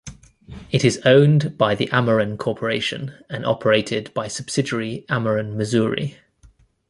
[0.71, 6.17] It is owned by the Ameren Corporation and operated by subsidiary Ameren Missouri.